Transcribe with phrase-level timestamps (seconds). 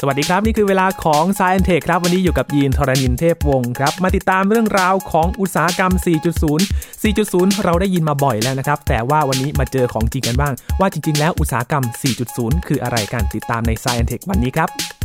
[0.00, 5.92] สวัสดีครับ นี่คือเวลาของ s c i e n Tech ครับ วันนี้อยู่กับยีนทรณินเทพวงศ์ครับ มาติดตามเรื่องราวของอุตสาหกรรม
[6.46, 11.84] 4.0 4.0 เราได้ยินมาบ่อยแล้วนะครับ แต่ว่าวันนี้มาเจอของจริงกันบ้าง ว่าจริง ๆ แล้วอุตสาหกรรม
[12.24, 14.95] 4.0 คืออะไรกันติดตามใน s c i e n Tech วันนี้ครับ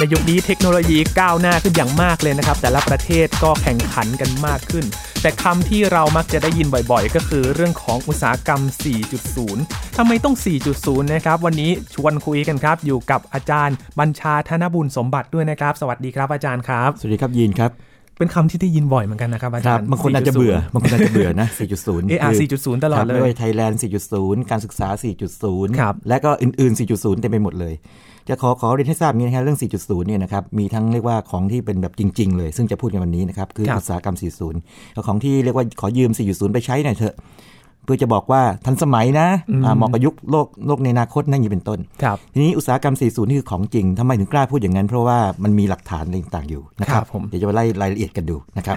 [0.00, 4.84] ในยุคนี้เทคโนโลยีก้าวหน้าขึ้นอย่างมากเลยนะครับ แต่ละประเทศก็แข่งขันกันมากขึ้น
[5.22, 8.60] แต่คำที่เรามักจะได้ยินบ่อยๆ ก็คือเรื่องของอุตสาหกรรม
[9.28, 10.36] 4.0 ทำไมต้อง
[10.74, 17.89] 4.0 นะครับ วันนี้ชวนคุยกันครับ อยู่กับอาจารย์บัญชาธนบุญสมบัติด้วยนะครับ สวัสดีครับอาจารย์ครับ สวัสดีครับยีนครับ
[18.20, 21.48] เป็นคำที่ได้ยินบ่อยเหมือนกันนะครับอาคจารัรบย์บางคนอาจจะเบื่อบางคนอาจจะเบื่อนะ
[21.78, 23.80] 4.0เออาคือ4.0 ตลอดครับเลไม่ยว่าไทยแลนด์
[24.14, 24.88] 4.0 การศึกษา
[25.34, 27.74] 4.0ครับและก็อื่น ๆ 4.0 เต็มไปหมดเลย
[28.28, 34.16] จะขอขอเรียนให้ทราบนี้นะครับเรื่อง 4.0 เนี่ยนะครับมีทั้งเรียกว่าของที่เป็นแบบจริง ๆ เลย ซึ่งจะพูดกันวันนี้นะครับคือครับอุตสาหกรรม
[34.56, 39.28] 40กับของที่เรียกว่าขอยืม 4.0 ไปใช้หน่อยเถอะเพื่อจะบอกว่าทันสมัยนะ
[39.64, 48.76] อ่าเหมาะกับยุคโลกโลกในอนาคตนั่นอย่างนี้เป็นต้นครับทีนี้อุตสาหกรรม 40 นี่คือของจริงทำไมถึงกล้าพูดอย่างนั้น เพราะว่ามันมีหลักฐานอะไรต่างๆอยู่นะครัครับบผมเดี๋ยวจะมาไล่รายละเอียดกันดูนะครับ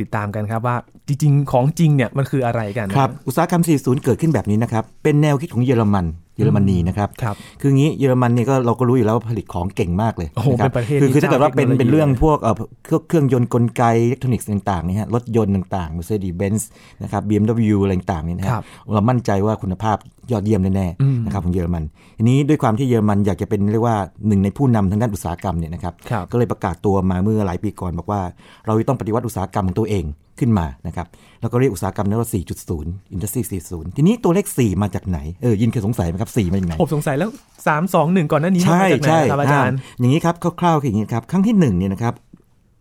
[0.00, 0.76] ติดตามกันครับว่า
[1.08, 6.06] จริง ๆ ของจริงเนี่ยมันคืออะไรกันครับอุตสาหกรรม 40 เกิดขึ้นแบบนี้นะครับเป็นแนวคิดของเยอรมัน
[6.36, 12.54] เยอรมนีนะครับครับคืองี้เยอรมันเนี่ยก็เราก็รู้อยู่แล้วว่าผลิตของเก่งมากเลยโอ้โหคบเป็นประเทศคือคือที่ถ้าเกิดว่าเป็นเจ้าเทคโนโลยีเป็นเรื่องพวกเอ่อ
[12.84, 16.62] เครื่องเครื่องยนต์กลไกอิเล็กทรอนิกส์ต่างๆเนี่ยฮะรถยนต์ต่างๆ Mercedes-Benz
[17.02, 19.96] นะครับ BMW อะไรต่างๆเนี่ยนะคครัรับบเรามั่นใจว่าคุณภาพ
[20.32, 21.84] ยอดเยี่ยมแน่อืมๆนะครับของเยอรมัน
[22.18, 23.96] ทีนี้ด้วยความที่เยอรมันอยากจะเป็นเรียกว่า
[24.28, 28.20] หนึ่งในผู้นำทางด้านอุตสาหกรรมเนี่ยนะครับครับก็เลยประกาศตัวมาเมื่อหลายปีก่อนบอกว่า
[28.66, 30.04] เราจะต้องปฏิวัติอุตสาหกรรมของตัวเอง
[30.38, 31.06] ขึ้นมานะครับ
[31.40, 32.28] แล้วก็เรียกอุตสาหกรรมนั้นว่า
[32.72, 37.30] 4.0 Industry 4.0 ทีนี้ตัวเลข 4 มาจากไหน เออยินเคยสงสัยไหมครับ 4 มาจากไหนผมสงสัยแล้ว
[37.66, 42.14] 3 2 1 ก่อนหน้านี้มันใช่มาจากไหนใช่ครับอาจารย์อ่อย่างนี้ครับคร่าวๆคืออย่างนี้ครับ ครั้งที่1เนี่ยนะครับ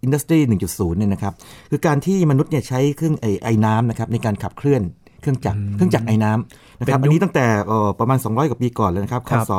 [0.03, 1.33] อินดัสทรี1.0 เนี่ยนะครับ
[1.71, 4.81] คือการที่มนุษย์เนี่ยใช้เครื่องไอไอ้น้ำนะครับในการขับเคลื่อน
[5.21, 9.51] เครื่องจักรเครื่องจักรไอ้น้ำนะครับเป็นยุคอันนี้ตั้งแต่เอ่อประมาณ 200 กว่าปีก่อนเลยนะครับคครัศ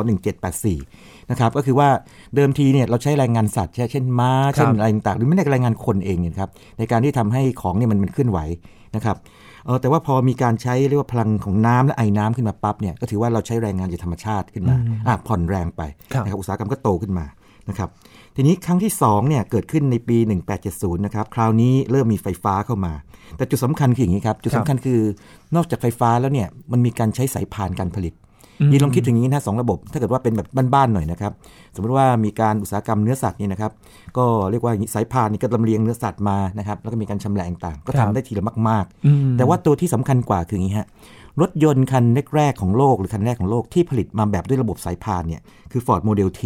[0.55, 1.89] 1784 นะครับก็คือว่า
[2.35, 8.39] เดิมทีเนี่ยเราใช้แรงงานสัตว์เช่นม้าเช่นอะไรต่างๆหรือไม่ได้แรงงานคนเองเนี่ยนะครับในการที่ทำให้ของเนี่ยมันมันเคลื่อนไหว
[8.97, 9.17] นะครับ
[9.67, 14.77] เออแต่ว่าพอมีการใช้เรียกว่าพลังของน้ำและไอ้น้ำขึ้นมาปั๊บเนี่ยก็ถือว่าเราใช้แรงงานจากธรรมชาติขึ้นมา
[15.09, 17.27] อะผ่อนแรงไปครับนะครับอุตสาหกรรมก็โตขึ้นมา
[17.69, 17.89] นะครับ
[18.37, 20.17] ทีนี้ครั้งที่2เนี่ยเกิดขึ้นในปี
[20.63, 22.93] 1870 นะครับ คราวนี้เริ่มมีไฟฟ้าเข้ามา
[23.37, 25.01] แต่จุดสำคัญคืออย่างนี้ครับ จุดสำคัญคือ
[25.57, 28.15] นอกจากไฟฟ้าแล้วเนี่ยมันมีการใช้สายพานการผลิต
[28.71, 31.33] นี่ลองคิดถึงอย่างนี้นะสองระบบ ถ้าเกิดว่าเป็นแบบบ้านๆหน่อยนะครับ
[31.75, 33.73] สมมติว่ามีการอุตสาหกรรมเนื้อสัตว์นี่นะครับ
[34.17, 40.89] ก็เรียกว่าอย่างนี้สายพานนี่ก็ลำเลียงเนื้อสัตว์มานะครับ แล้วก็มีการชำแหละต่างๆก็ครัทำบได้ทีละมากอืมๆแต่ว่าตัวที่สำคัญกว่าคืออย่างนี้ฮะ
[41.43, 42.05] รถยนต์คัน
[42.37, 45.43] แรกๆของโลกหรือคันแรกของโลกที่ผลิตมาแบบด้วยระบบสายพานเนี่ย
[45.73, 46.43] คือ Ford Model T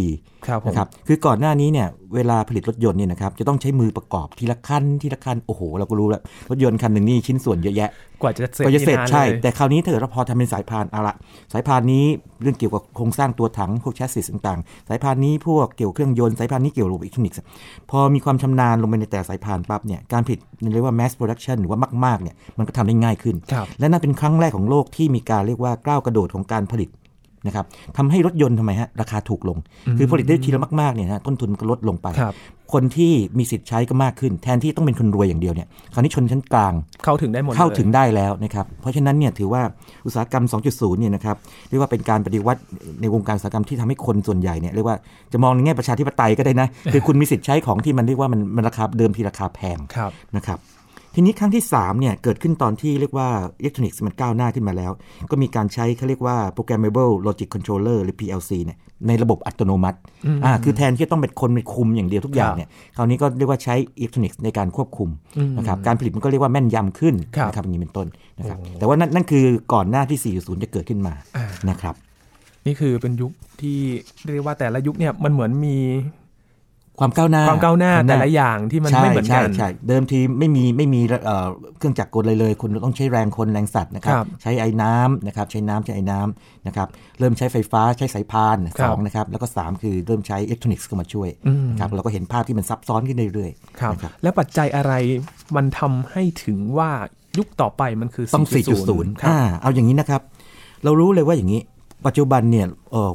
[0.46, 7.90] ครับผมนะครับคือก่อนหน้านี้เนี่ยเวลาผลิตรถยนต์เนี่ยนะครับจะต้องใช้มือประกอบทีละขั้นทีละขั้นโอ้โห เราก็รู้แล้ว รถยนต์คันหนึ่งนี่ชิ้นส่วนเยอะแยะ
[8.22, 11.14] กว่าจะเสร็จก็จะเสร็จนี่นานใช่เลยแต่คราวนี้ถ้าเกิดเราพอทำเป็นสายพานเอาละ
[11.52, 12.04] สายพานนี้
[12.42, 17.38] เรื่องเกี่ยวกับโครงสร้างตัวถังพวกแชสซิสต่างๆ สายพานนี้พวกเกี่ยวกับเครื่องยนต์สายพานนี้เกี่ยวกับระบบอิเล็กทรอนิกส์
[17.90, 20.38] พอมีความชำนาญลงไปในแต่สายพานปั๊บเนี่ยการผลิต
[20.72, 26.88] เรียกว่า mass production หรือว่ามากๆเนี่ยมันก็ทำได้ง่ายขึ้นครับและนั่นเป็นครั้งแรกของโลกที่มีการเรียกว่าก้าวกระโดดของการผลิต
[27.46, 27.64] นะครับ
[27.96, 29.58] ทำให้รถยนต์ทำไมฮะราคาถูกลง
[29.98, 32.34] คือผลิตได้ทีละมากๆเนี่ยนะต้นทุนมันก็ลดลงไปครับ
[32.72, 36.72] คนที่มีสิทธิ์ใช้ก็มากขึ้น แทนที่ต้องเป็นคนรวยอย่างเดียวเนี่ยคราวนี้ชนชั้นกลาง
[37.04, 39.62] เข้าถึงได้หมดลยเข้าถึงได้แล้วนะครับเพราะฉะนั้นเนี่ยถือว่า
[40.06, 41.36] อุตสาหกรรม 2.0 เนี่ยนะครับ
[41.68, 42.60] เรียกว่าเป็นการปฏิวัติ
[43.00, 44.96] ในวงการอุตสาหกรรมที่ทำให้คนส่วนใหญ่เนี่ยเรียกว่า
[45.32, 50.58] จะมองในแง่ประชาธิปไตยก็ได้นะคือคุณมีสิทธิ์ใช้ของที่มันเรียกว่ามันมันราคาเดิมทีราคาแพงครับนะครับ
[51.20, 53.28] ทีนี้ครั้งที่3เนี่ยเกิดขึ้นตอนที่เรียกว่า
[53.60, 54.92] อิเล็กทรอนิกส์มันก้าวหน้าขึ้นมาแล้ว
[55.30, 59.98] ก็มีการใช้เขาเรียกว่า programmable logic controller หรือ PLC เนี่ยในระบบอัตโนมัติ
[60.44, 65.08] อ่าคือแทนที่จะต้องเป็นคนไปคุมอย่างเดียวทุกอย่างเนี่ยคราวนี้ก็เรียกว่าใช้อิเล็กทรอนิกส์ในการควบคุม
[65.58, 68.06] นะครับการผลิตมันก็เรียกว่าแม่นยำขึ้นครับนะครับอย่างนี้เป็นต้น
[68.38, 71.94] นะครับแต่ว่านั่นนั่นคือก่อนหน้าที่ 4.0 จะเกิดขึ้นมาอ่านะครับ
[72.66, 73.78] นี่คือเป็นยุคที่
[74.32, 75.76] เรียกว่าแต่ละยุคเนี่ยมันเหมือนมี
[77.00, 81.48] ความก้าวหน้าความก้าวหน้าแต่ละอย่างที่มันใช่ไม่เหมือนกันใช่ใช่เดิมทีไม่มีไม่มีเอ่อ
[81.78, 93.50] เครื่องจักรกลเลยเลย คุณต้องใช้แรงคนแรงสัตว์นะครับครับใช้ไอ้น้ำนะครับ ใช้น้ำใช้ไอ้น้ำนะครับเริ่มใช้ไฟฟ้าใช้สายพานครัสบองนะครับแล้วก็สามคือเริ่มใช้อิเล็กทรอนิกส์เข้ามาช่วยอืมนะครับเราก็เห็นภาพที่มันซับซ้อนขึ้นเรื่อย
[93.80, 94.92] ครับนะครับแล้วปัจจัยอะไร
[95.56, 96.90] มันทำให้ถึงว่า
[97.38, 98.54] ยุคต่อไปมันคือต้อง4.0
[98.88, 100.20] 4.0อ่าเอาอย่างนี้นะครับ
[100.84, 101.60] เรารู้เลยว่าอย่างนี้
[102.06, 103.12] ปัจจุบันเนี่ยเอ่อ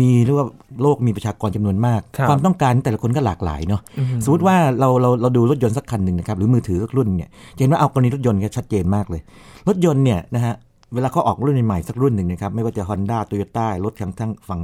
[0.00, 0.46] มีเรียกว่า
[0.82, 3.80] โลกมีประชากรจำนวนมากครับความต้องการแต่ละคนก็หลากหลายเนาะ
[4.24, 9.20] สมมติว่าเราเราเราดูรถยนต์สักคันหนึ่งนะครับหรือมือถือสักรุ่นเนี่ยจะเห็นว่าเอากรณีรถยนต์ก็ชัดเจนมากเลย
[9.68, 10.54] รถยนต์เนี่ยนะฮะ
[10.94, 14.60] เวลาเขาออกรุ่นใหม่ๆสักรุ่นหนึ่งนะครับไม่ว่าจะ Honda Toyota รถทางทั้งฝั่ง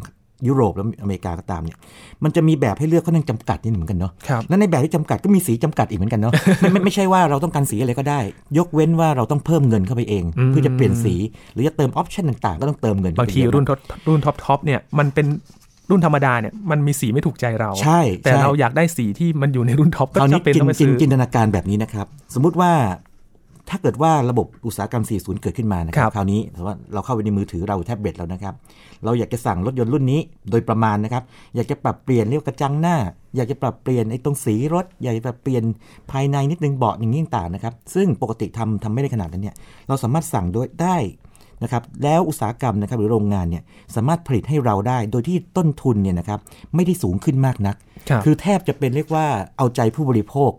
[0.49, 1.79] ยุโรปและอเมริกาก็ตามเนี่ย
[2.25, 8.21] มันจะมีแบบให้เลือกค่อนข้างจำกัดนิดหนึ่งเหมือนกันเนาะครับและในแบบที่จำกัดก็มีสีจำกัดอีกเหมือนกันเนาะไม่ไม่ไม่ใช่ว่าเราต้องการสีอะไรก็ได้
[8.59, 11.15] ยกเว้นว่าเราต้องเพิ่มเงินเข้าไปเองอืมเพื่อจะเปลี่ยนสี
[11.55, 13.79] หรือจะเติม option ต่างๆ ก็ต้องเติมเงินบางทีเข้ไปเยอะรุ่น top
[14.09, 15.27] รุ่น top top เนี่ยมันเป็น
[15.91, 22.73] รุ่นธรรมดาเนี่ยมันมีสีไม่ถูกใจเราใช่แต่ใช่เราอยากได้สีที่มันอยู่ในรุ่น top ก็คราวนี้จะเป็นจินต้องไปจินซื้อจินตนาการแบบนี้นะครับสมมุติว่า
[23.71, 28.55] ถ้าเกิดว่าระบบอุตสาหกรรม 40 เกิดขึ้นมานะครัครับบคราวนี้ถือว่าเราเข้าไปในมือถือเราแท็บเล็ตแล้วนะครับ
[29.05, 30.21] เราอยากจะสั่งรถยนต์รุ่นนี้
[30.51, 31.23] โดยประมาณนะครับ
[31.57, 32.97] อยากจะปรับเปลี่ยนเรียกว่ากระจังหน้า
[33.37, 35.63] อยากจะปรับเปลี่ยนไอ้ตรงสีรถ อยากจะปรับเปลี่ยน
[36.11, 39.55] ภายในนิดนึงเบาะอย่างนี้ต่างๆนะครับ ซึ่งปกติทำทำไม่ได้ขนาดนั้นเนี่ย
[39.89, 40.97] เราสามารถสั่งโดยได้
[41.63, 43.63] นะครับ แล้วอุตสาหกรรมนะครับหรือโรงงานเนี่ย
[43.95, 46.41] สามารถผลิตให้เราได้ โดยที่ต้นทุนเนี่ยนะครับ
[46.75, 47.77] ไม่ได้สูงขึ้นมากนัก
[48.09, 49.27] ครับคือแทบจะเป็นเรียกว่า
[49.57, 50.51] เอาใจผู้บริโภค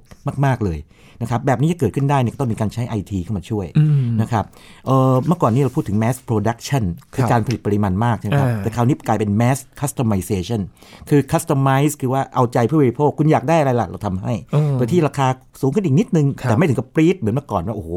[0.46, 0.78] มาก ๆเลย
[1.22, 4.46] นะครับแบบนี้จะเกิดขึ้นได้เนี่ยก็ต้องมีการใช้ IT เข้ามาช่วยอืมนะครับ
[4.86, 6.84] เอ่อเมื่อก่อนนี้เราพูดถึง mass production
[7.14, 10.62] คือครับการผลิตปริมาณมากใช่ไหมครับอ่าแต่คราวนี้กลายเป็น mass customization
[11.10, 15.28] คือ customize คือว่าเอาใจผู้บริโภคคุณอยากได้อะไรล่ะเราทำให้อืมโดยที่ราคา
[15.62, 17.90] สูงขึ้นอีกนิดนึงครับแต่ไม่ถึงกับปรี๊ดเหมือนเมื่อก่อนว่าโอ้โห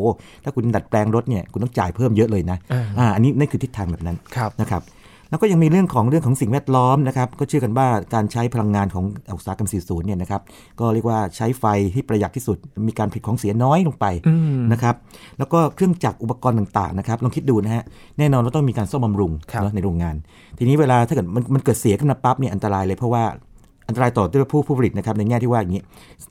[0.45, 4.83] ถ้าคุณดัดแปลงรถเนี่ยคุณต้องจ่ายเพิ่มเยอะเลยนะอ่าอ่าอันนี้นั่นคือทิศทางแบบนั้นครับนะครับ
[5.35, 9.05] แล้วก็ยังมีเรื่องของเรื่องของสิ่งแวดล้อมนะครับ ก็เชื่อกันว่าการใช้พลังงานของ
[9.37, 10.43] อุตสาหกรรม 40 เนี่ยนะครับ
[10.81, 11.65] ก็เรียกว่าใช้ไฟ
[11.95, 12.57] ที่ประหยัดที่สุด
[12.89, 14.95] มีการผลิตของเสียน้อยลงไปอืมนะครับ
[15.39, 17.85] แล้วก็เครื่องจักรอุปกรณ์ต่างๆนะครับ ลองคิดดูนะฮะ
[18.19, 20.17] แน่นอนว่าต้องมีการซ่อมบำรุงครับเนอะในโรงงาน
[20.59, 23.25] ทีนี้เวลาถ้าเกิดมันมันเกิดเสียขึ้นมาปั๊บเนี่ยอันตรายเลยเพราะว่า
[23.89, 25.83] อันตรายต่อตัวผู้ผู้ผลิตนะครับในแง่ที่ว่าอย่างนี้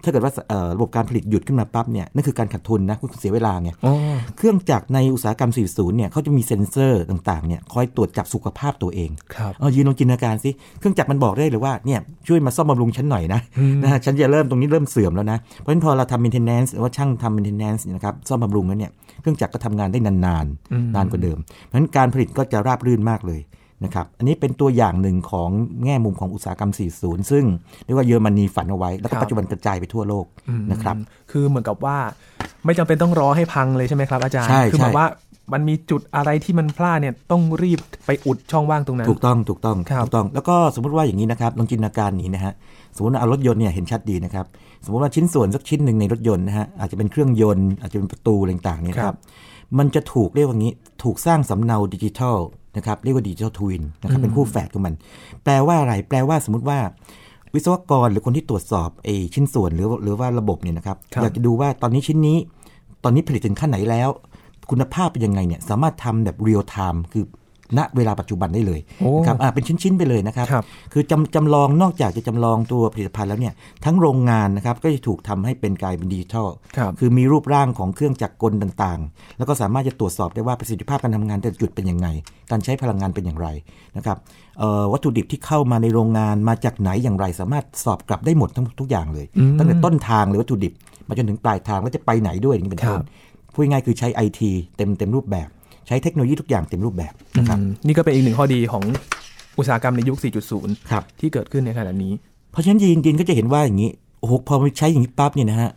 [0.04, 3.94] ถ้าเกิดว่าเอ่อระบบการผลิตหยุดขึ้นมาปั๊บเนี่ยนั่นคือการขาดทุนนะคุณเสียเวลาไงอ๋อ
[4.38, 13.42] เครื่องจักรในอุตสาหกรรม 40 เนี่ยเขาจะมีเซ็นเซอร์ต่างๆเนี่ยคอยตรวจจับสุขภาพตัวเองครับเอายืนลองจินตนาการสิเครื่องจักรมันบอกได้เลยว่าเนี่ยช่วยมาซ่อมบำรุงฉันหน่อยนะ
[13.84, 18.92] นะฮะฉันจะเริ่มตรงนี้เริ่มเสื่อมแล้วนะเพราะฉะนั้นพอเราทำ maintenance หรือว่าช่างทำ maintenance เนี่ยนะครับซ่อมบำรุงแล้วเนี่ย
[19.22, 23.42] เครื่องจักรก็ทำงานได้นานอืมๆนานกว่าเดิมเพราะฉะนั้นการผลิตก็จะราบรื่นมากเลย
[23.84, 25.50] นะครับ อันนี้เป็นตัวอย่างหนึ่งของ
[25.86, 27.44] แง่มุมของอุตสาหกรรม 40 ซึ่ง
[27.86, 30.26] เรียกว่าเยอรมนีฝันเอาไว้ แล้วก็ปัจจุบันกระจายไปทั่วโลก
[30.72, 30.96] นะครับ
[31.32, 31.98] คือเหมือนกับว่า
[32.66, 35.08] ไม่จำเป็นต้องรอให้พังเลยใช่ไหมครับอาจารย์ใช่คือหมายใช่ว่า
[35.54, 42.54] มันมีจุดอะไรที่มันพลาดเนี่ยต้องรีบไปอุดช่องว่างตรงนั้น ถูกต้องถูกต้องครับถูกต้อง แล้วก็สมมติว่าอย่างนี้นะครับลองจินตนาการนี้นะฮะ
[42.96, 44.46] สมมติว่าเอารถยนต์เนี่ยเห็นชัดดีนะครับ
[44.86, 49.18] สมมติว่าชิ้นส่วนสักชิ้นหนึ่งในรถยนต์นะฮะอาจจะเป็นเครื่องยนต์อาจจะเป็นประตูอะไรต่างๆเนี่ยนะครับ
[49.78, 52.38] มันจะถูกเรียกว่างี้ถูกสร้างสำเนาดิจิทัล
[52.78, 54.94] นะครับเรียกว่าดิจิทัลทวินนะครับเป็นคู่แฝดของมัน
[55.44, 56.80] แปลว่าอะไรแปลว่าสมมติว่า
[57.54, 62.38] วิศวกรหรือคนที่ตรวจสอบไอ้ชิ้นส่วนหรือหรือว่าระบบเนี่ยนะครับครับอยากจะดูว่าตอนนี้ชิ้นนี้
[63.04, 64.10] ตอนนี้ผลิตถึงขั้นไหนแล้ว
[64.72, 67.26] คุณภาพเป็นยังไงเนี่ยสามารถทำแบบ real-time คือ
[67.78, 73.54] ณเวลาปัจจุบันได้เลยโอ้นะครับอ่าเป็นชิ้น ๆ ไปเลยนะครับครับ คือจำจำลองนอกจากจะจำลองตัวผลิตภัณฑ์แล้วเนี่ย
[73.86, 82.08] ทั้งโรงงานนะครับก็จะถูกทำให้เป็นกลายเป็นดิจิทัลครับคือมีรูปร่างของเครื่องจักรกลต่างๆ แล้วก็สามารถจะตรวจสอบได้ว่าประสิทธิภาพการทำงานแต่ละจุดเป็นยังไง
[82.52, 83.48] การใช้พลังงานเป็นอย่างไร
[83.98, 84.18] นะครับ
[84.60, 90.74] เอ่อวัตถุดิบที่เข้ามาในโรงงานมาจากไหนอย่างไร สามารถสอบกลับได้หมดทั้งทุกอย่างเลยอืมตั้งแต่ต้นทางเลยวัตถุดิบ
[91.08, 93.06] มาจนถึงปลายทางแล้วจะไปไหนด้วยอย่างนี้เป็นต้ครันบ
[93.54, 95.50] พูดง่ายๆคือใช้ไอทีเต็มเต็มรูปแบบ
[95.88, 98.84] ใช้เทคโนโลยีทุกอย่างเต็มรูปแบบนะครับอืมนี่ก็เป็นอีกหนึ่งข้อดีของ
[99.58, 100.18] อุตสาหกรรมในยุค
[100.54, 102.14] 4.0ครับที่เกิดขึ้นในขณะนี้
[102.52, 103.90] เพราะฉะนั้นยินยินก็จะเห็นว่าอย่างนี้
[104.20, 105.72] โอ้โหพอใช้อย่างนี้ปั๊บเนี่ยนะฮะ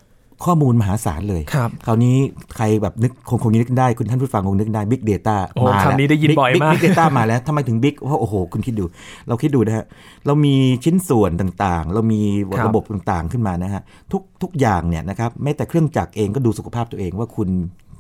[0.45, 2.17] ข้อมูลมหาศาลเลยครับคราวนี้
[2.57, 8.85] ใครแบบนึกคงคงนึกได้คุณท่านผู้ฟังคงนึกได้ Big Data โอ้มาแล้วคำนี้ได้ยิน Big- บ่อย Big- มาก Big Data มาแล้วทำไมถึง Big เพราะโอ้โห คุณคิดดู
[9.29, 9.85] เราคิดดูนะฮะ
[10.27, 10.55] เรามี
[10.85, 12.21] ชิ้นส่วนต่างๆ เรามี
[12.59, 13.83] ครับระบบต่างๆขึ้นมานะฮะ
[14.13, 17.49] ทุกทุกอย่างเนี่ยนะครับแม้แต่เครื่องจักรเองก็ดูสุขภาพตัวเองว่าคุณ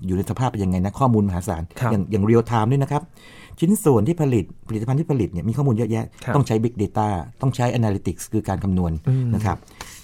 [0.06, 3.02] อยู่ในสภาพเป็นยังไงนะข้อมูลมหาศาลครับอย่างอย่าง real-time ด้วยนะครับ
[3.60, 7.08] ชิ้นส่วนที่ผลิตผลิตภัณฑ์ที่ผลิตเนี่ยมีข้อมูลเยอะแยะครับต้องใช้ Big Data
[7.40, 9.56] ต้องใช้ Analytics คือการคำนวณอืมนะครับ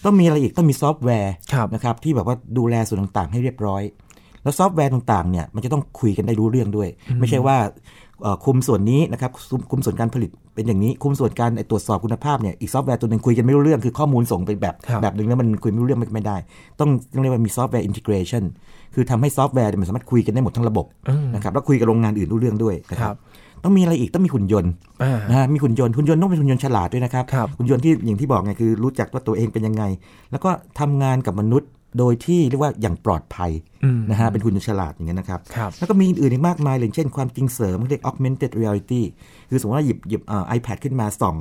[0.05, 3.83] ต้องมีอะไรอีกต้องมีซอฟต์แวร์ครับนะครับที่แบบว่าดูแลส่วนต่างๆ ให้เรียบร้อย
[4.43, 6.89] แล้วซอฟต์แวร์ต่างๆเนี่ยมันจะต้องคุยกันได้รู้เรื่องด้วย
[7.21, 7.57] ไม่ใช่ว่า
[8.23, 16.37] เอ่อคุมส่วนนี้นะครับคุมคุมส่วนการผลิต เป็นอย่างนี้คุมส่วนการไอ้ตรวจสอบคุณภาพเนี่ยอีกซอฟต์แวร์ตัวหนึ่งคุยกันไม่รู้เรื่องคือข้อมูลส่งไปแบบครับแบบหนึ่งแล้วมันคุยไม่รู้เรื่องไม่ไม่ได้
[16.81, 18.45] ต้องต้องเรียกว่ามี software integration
[18.95, 23.19] คือทำให้ซอฟต์แวร์เนี่ยมันสามารถคุยกันได้หมดทั้งระบบอืมนะครับแล้วคุยกับโรงงานอื่นรู้เรื่องด้วยนะคครัรับบ
[23.65, 29.83] ต้องมีอะไรอีกต้องมีหุ่นยนต์อ่านะฮะมีหุ่นยนต์หุ่นยนต์ต้องเป็นหุ่นยนต์ฉลาดด้วยนะครับครับหุ่นยนต์ที่อย่างที่บอกไงคือรู้จักว่าตัวเองเป็นยังไง
[30.31, 31.69] แล้วก็ทำงานกับมนุษย์
[31.99, 33.51] โดยที่เรียกว่าอย่างปลอดภัย
[33.85, 39.03] อืมนะฮะเป็นหุ่นยนต์ฉลาดอย่างนี้ยนะครับครับ แล้วก็มีอื่นๆอีกมากมายเลยเช่นความจริงเสริมเรียก augmented reality
[39.51, 41.37] คือสมมติว่าหยิบหยิบเอ่อ iPad ขึ้นมาส่อง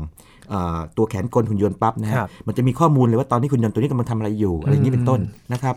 [0.49, 5.19] เอ่อตัวแขนกลหุ่นยนต์ปั๊บนะฮะครับมันจะมีข้อมูลเลยว่าตอนนี้หุ่นยนต์ตัวนี้กำลังทำอะไรอยู่อะไรอย่างนี้เป็นต้น
[5.53, 5.75] นะครับ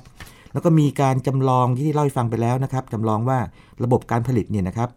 [0.53, 3.39] แล้วก็มีการจำลองที่เล่าให้ฟังไปแล้วนะครับจำลองว่า
[3.85, 4.89] ระบบการผลิตเนี่ยนะครับ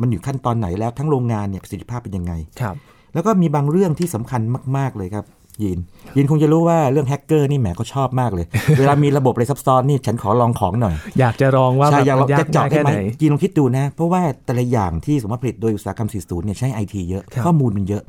[0.00, 2.76] มันอยู่ขั้นตอนไหนแล้วทั้งโรงงานเนี่ยประสิทธิภาพเป็นยังไงครับ
[3.14, 4.40] แล้วก็มีบางเรื่องที่สำคัญ
[4.76, 5.24] มาก ๆเลยครับ
[5.62, 5.78] ยิน
[6.16, 8.46] ยินคงจะรู้ว่าเรื่องแฮกเกอร์นี่แหมก็ชอบมากเลย
[8.78, 18.02] เวลามีระบบอะไรซับซ้อนนี่ฉันขอลองของหน่อย อยากจะลองว่าใช่แบบอยากลองยาจะกเจาะง่ายได้แค่ไหมไหนยินลองคิดดูนะ เพราะว่าแต่ละอย่างที่สมมติผลิตโดยอุตสาหกรรม40เนี่ยใช้ไอทีเยอะครับข้อมูลมันเยอะ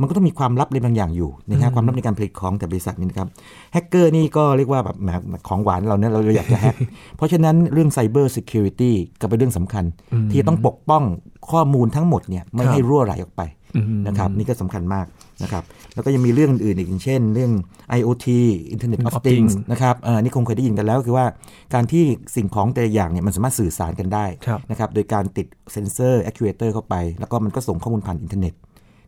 [0.00, 3.28] มันก็ต้องมีความลับอะไรบางอย่างอยู่นะฮะความลับในการผลิตของแต่ละบริษัทนี่นะครับ
[3.72, 5.08] แฮกเกอร์นี่ก็เรียกว่าแบบแหม
[5.48, 6.76] ของหวานเราเนี่ยเราอยากจะแฮก
[7.16, 9.84] เพราะฉะนั้นเรื่อง cybersecurity ก็เป็นเรื่องสำคัญ
[10.30, 11.02] ที่จะต้องปกป้อง
[11.50, 13.42] ข้อมูลทั้งหมดเนี่ยไม่ให้รั่วไหลออกไป
[13.76, 15.06] อืมนะครับนี่ก็สำคัญมาก
[15.42, 15.64] นะครับ
[15.94, 17.52] แล้วก็ยังมีเรื่องอื่นอีกอย่างเช่น เรื่อง
[17.98, 18.26] IoT
[18.74, 21.26] Internet of of Things Things นะครับเอ่อนี่คงเคยได้ยินกันแล้วคือว่า
[21.74, 22.04] การที่
[22.36, 28.54] สิ่งของแต่ละอย่างเนี่ยมันสามารถสื่อสารกันได้ครับนะครับโดยการติดเซนเซอร์ actuator เข้าไป แล้วก็มันก็ส่งข้อมูลผ่านอินเทอร์เน็ต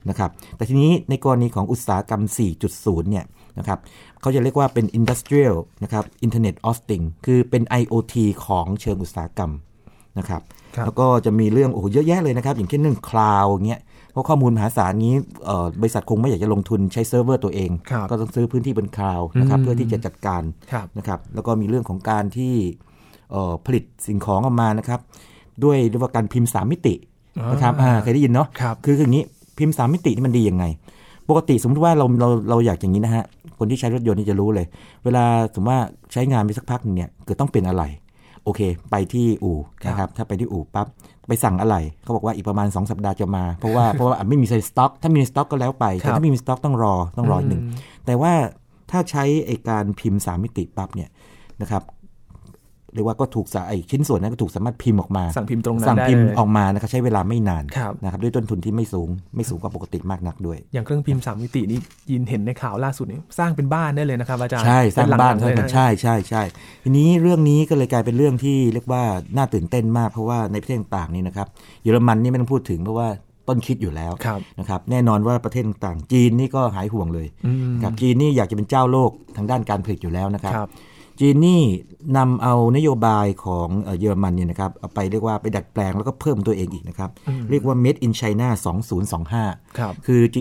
[0.08, 2.22] นะครับแต่ทีนี้ในกรณีของอุตสาหกรรม
[2.66, 3.24] 4.0 เนี่ย
[3.58, 3.78] นะครับ
[4.20, 8.14] เขาจะเรียกว่าเป็น Industrial นะครับ Internet of Things คือเป็น IoT
[8.46, 9.52] ของเชิงอุตสาหกรรม
[10.18, 10.42] นะครับ
[10.76, 13.80] ครับแล้วก็จะมีเรื่องโอ้โหเยอะแยะเลยนะครับ อย่างเช่นเรื่อง cloud เงี้ย
[14.12, 15.14] เพราะข้อมูลมหาศาลนี้
[15.44, 22.54] เอ่อบริษัทคงไม่อยากจะลงทุนใช้เซิร์ฟเวอร์ตัวเองครับก็ต้องซื้อพื้นที่บน cloud นะครับอืมเพื่อที่จะจัดการครับนะครับแล้วก็มีเรื่องของการที่
[23.30, 25.00] เอ่อผลิตสิ่งของออกมานะครับ
[25.64, 26.94] ด้วยเรียกว่าการพิมพ์สามมิติ
[27.52, 29.24] นะครับอ่าอ่าเคยได้ยินเนาะครับคือคืออย่างนี้
[29.58, 30.64] พิมพ์สามมิตินี่มันดียังไง
[31.28, 33.24] ปกติสมมติว่าเราเราเราอยากอย่างนี้นะฮะ
[33.58, 34.66] คนที่ใช้รถยนต์นี่จะรู้เลย
[35.04, 35.24] เวลา
[35.54, 35.80] สมมติว่า
[36.12, 40.86] ใช้งานไปสักพักหนึ่งเนี่ยเกิดต้องเป็นอะไรโอเคไปที่อู่นะครับถ้าไปที่อู่ปั๊บ
[41.28, 47.74] ไปสั่งอะไรเขาบอกว่าอีกประมาณ 2 สัปดาห์จะมา เพราะว่าเพราะว่าอาจไม่มีในสต็อก ถ้ามีในสต็อกก็แล้วไปครัแต่บถ้าไม่มีสต็อกต้องรอต้องรออีกหนึ่งอืม
[48.06, 48.32] แต่ว่า
[48.90, 51.10] ถ้าใช้ไอการพิมพ์สามมิติปั๊บเนี่ย
[51.60, 51.82] นะครับ
[52.94, 61.78] เรียกว่าก็ถูกสาไอชิ้นส่วนนั้นก็ถูกสามารถพิมพ์ออกมา สั่งพิมพ์ตรงนั้นสั่งได้พิมพ์เลยออกมานะครับใช้เวลาไม่นานครับนะครับด้วยต้นทุนที่ไม่สูงไม่สูงกว่าปกติมากนักด้วย อย่างเครื่องพิมพ์สามมิตินี่
[62.10, 66.42] ยินเห็นในข่าวล่าสุดนี่สร้างเป็นบ้านได้เลยนะครับอาจารย์ใช่สร้างบ้านเป็ใช่หลังๆเลยะใช่ใช่ใช่
[66.84, 69.02] ทีนี้เรื่องนี้ก็เลยกลายเป็นเรื่องที่เรียกว่า
[69.36, 71.48] น่าตื่นเต้นมากเพราะว่าในประเทศต่างๆนี่นะครับ
[71.82, 73.08] เยอรมันนี่ไม่ต้องพูดถึงเพราะว่า
[73.48, 80.68] ต้นคิดอยู่แล้วครับนะครับแน่นอนว่าประเทศต่างๆจีนนี่ก็หายห่วงเลยอืมครับจีนนี่อยากจะเป็นเจ้าโลกทางด้านการผลิตอยู่แล้วนะครับครับ
[81.20, 81.62] จีนนี่
[82.16, 87.10] นำเอานโยบายของเอ่อเยอรมันเนี่ยนะครับเอาไปเรียกว่าไปดัดแปลงแล้วก็เพิ่มตัวเองอีกนะครับ
[87.50, 88.48] เรียกว่า Made in China
[89.14, 90.40] 2025 ครับ คือจี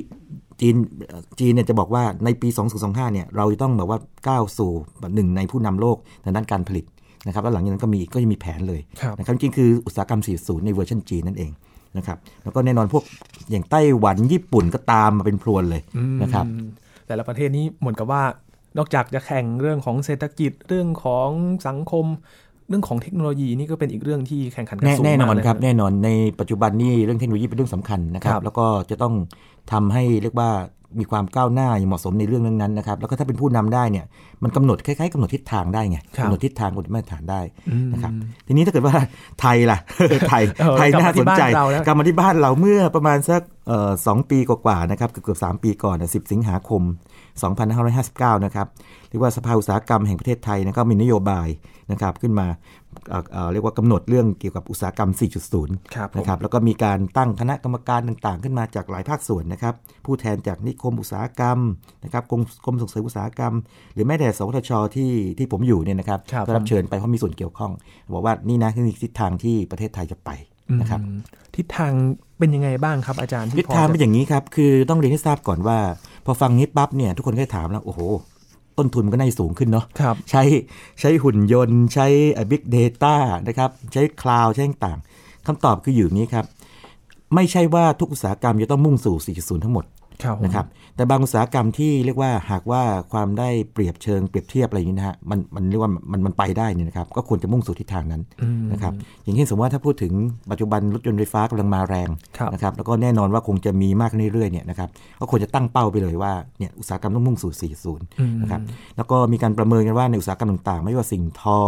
[0.62, 0.75] จีน
[1.07, 2.48] เอ่อจีนเนี่ยจะบอกว่าในปี
[2.81, 6.86] 2025 เนี่ยเราจะต้องแบบว่าก้าวสู่แบบหนึ่งในผู้นำโลกทางด้านการผลิต
[7.25, 11.51] นะครับแล้วหลังจากนั้นก็มีก็จะมีแผนเลยครับนะครับจริงๆคืออุตสาหกรรม 40 ในเวอร์ชันจีนนั่นเอง
[11.98, 13.03] นะครับแล้วก็แน่นอนพวก
[13.51, 15.81] อย่างไต้หวันญี่ปุ่นก็ตามมาเป็นพรวนเลย
[16.24, 16.67] นะครับอืม
[17.07, 18.24] แต่ละประเทศนี้เหมือนกับว่า
[18.78, 21.30] นอกจากจะแข่งเรื่องของเศรษฐกิจเรื่องของ
[21.68, 22.06] สังคม
[22.70, 26.10] เรื่องของเทคโนโลยีนี่ก็เป็นอีกเรื่องที่แข่งขันกันแน่สูงแน่นอนมากเลยครับแน่นอนใน
[26.40, 29.14] ปัจจุบันนี่เรื่องเทคโนโลยีเป็นเรื่องสำคัญนะครับครับ แล้วก็จะต้อง
[29.72, 30.52] ทำให้เรียกว่า
[31.00, 34.06] มีความก้าวหน้าอย่างเหมาะสมในเรื่องนั้นๆนะครับ แล้วก็ถ้าเป็นผู้นำได้เนี่ย
[34.44, 38.12] มันกำหนดคล้ายๆกำหนดทิศทางได้ไงครับกำหนดทิศทางกฎมาตรฐานได้อืมนะครับ
[38.48, 38.96] ทีนี้ถ้าเกิดว่า
[39.42, 39.80] ไทยล่ะ
[40.30, 46.82] ไทยเออไทยกลับน่ามาที่สนใจบ้านเราแล้วกลับมาที่บ้านเราเมื่อประมาณสักเอ่อสองปีกว่าๆนะครับเกือบๆสามปีก่อนนะ10สิงหาคม
[47.44, 48.68] 2559 นะครับ
[49.10, 51.48] เรียกว่าสภาอุตสาหกรรมแห่งประเทศไทยนะก็มีนโยบาย
[51.92, 52.48] นะครับขึ้นมา
[53.10, 55.10] เอ่อเอ่อเรียกว่ากำหนดเรื่องเกี่ยวกับอุตสาหกรรม
[55.51, 59.74] 4.0ครับผมนะครับ แล้วก็มีการตั้งคณะกรรมการต่างๆ ขึ้นมาจากหลายภาคส่วนนะครับ
[60.06, 61.58] ผู้แทนจากนิคมอุตสาหกรรม
[62.03, 63.53] นะครับกรมกรมส่งเสริมอุตสาหกรรม
[63.94, 67.72] หรือแม้แต่สวทชที่ที่ผมอยู่เนี่ยนะครับครับก็รับเชิญไปเพราะมีส่วนเกี่ยวข้อง
[68.13, 70.29] บอกว่านี่นะคือทิศทางที่ประเทศไทยจะไป
[70.82, 71.18] นะครับอืม
[71.56, 71.94] ทิศทาง
[72.39, 75.77] เป็นยังไงบ้างครับอาจารย์ทิศพอทางจะเป็นอย่างนี้ครับคือต้องเรียนให้ทราบก่อนว่า
[76.25, 78.01] พอฟังนี้ปั๊บเนี่ยทุกคนก็จะถามแล้วโอ้โห
[78.79, 80.43] ต้นทุนมันก็น่าจะสูงขึ้นเนาะครับใช้
[81.00, 82.07] ใช้หุ่นยนต์ ใช้
[82.51, 83.15] บิ๊กเดต้า
[83.48, 86.45] นะครับใช้คลาวด์ใช้ต่างๆคำตอบคืออยู่อย่างนี้ครับ
[87.36, 89.99] ไม่ใช่ว่าทุกอุตสาหกรรมจะต้องมุ่งสู่ 4.0 ทั้งหมดครับผม
[90.44, 92.84] นะครับ แต่บางอุตสาหกรรมที่เรียกว่าหากว่า
[93.14, 100.14] ความได้เปรียบเชิงเปรียบเทียบอะไรอย่างนี้นะฮะมันมันเรียกว่ามันมันไปได้เนี่ยนะครับ ก็ควรจะมุ่งสู่ทิศทางนั้นอืมนะครับ อย่างเช่นสมมติว่าถ้าพูดถึง
[100.52, 108.62] ปัจจุบันรถยนต์ไฟฟ้ากำลังมาแรงครับนะครับ แล้วก็แน่นอนว่าคงจะมีมากขึ้นเรื่อยๆเนี่ยนะครับ ก็ควรจะตั้งเป้าไปเลยว่าเนี่ยอุตสาหกรรมต้องมุ่งสู่อืม40 นะครับ
[108.98, 111.60] แล้วก็มีการประเมินกันว่าในอุตสาหกรรมต่างๆ ไม่ว่าสิ่งทอ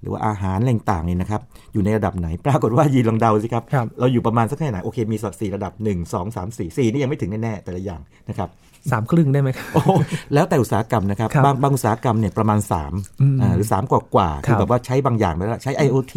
[0.00, 1.40] หรือว่าอาหารอะไรต่างๆเนี่ยนะครับ
[1.72, 8.50] อยู่ในระดับไหน ปรากฏว่ายีนลองเดาสิครับครับ เราอยู่ประมาณสักแค่ไหน โอเค มีสัดสี่ระดับ 1 2 3 4 4นี่ยังไม่ถึงแน่ๆแต่ละอย่างนะครับ
[8.92, 9.90] สามครึ่งได้ไหมครับโอ้โห
[10.34, 12.58] แล้วแต่อุตสาหกรรมนะครับครับ บางบางอุตสาหกรรมเนี่ยประมาณ
[12.90, 16.14] 3อืมอ่าหรือ 3 กว่ากว่าๆครับคือแบบว่าใช้บางอย่างไปแล้วใช้ IoT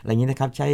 [0.00, 0.68] อะไรอย่างนี้นะครับ ใช้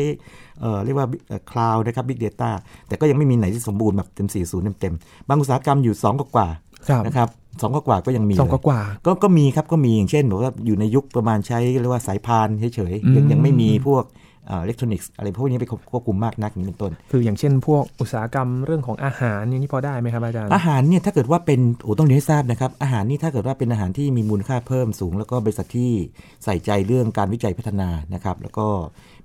[0.61, 1.07] เอ่อเรียกว่า
[1.50, 2.50] คลาวด์นะครับ Big Data
[2.88, 6.67] แต่ก็ยังไม่มีไหนที่สมบูรณ์แบบเต็ม 40 เต็ม ๆ บางอุตสาหกรรมอยู่ 2 กว่ากว่าครับๆ
[7.06, 7.28] นะครับ
[7.62, 14.04] สองกว่ากว่าๆก็ยังมีสองเลยกว่าก็ก็มีครับก็มีอย่างเช่นแบบว่าอยู่ในยุคประมาณใช้เรียกว่าสายพานเฉยอืมๆยังยังไม่มีพวก
[14.49, 25.90] เอิเล็กทรอนิกส์อะไรพวกนี้ไปควบคุมมากนักอย่างนี้เป็นต้นๆคืออย่างเช่น พวกอุตสาหกรรมเรื่องของอาหารอย่างนี้พอได้ไหมครับอาจารย์อาหารเนี่ยถ้าเกิดว่าเป็นโอ้ต้องเรียนให้ทราบนะครับอาหารนี่ถ้าเกิดว่าเป็นอาหารที่มีมูลค่าเพิ่มสูง แล้วก็บริษัททที่
[26.44, 28.66] ใส่ใจเรื่องการวิจัยพัฒนานะครับแล้วก็